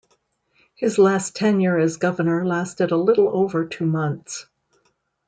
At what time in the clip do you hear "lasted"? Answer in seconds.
2.43-2.89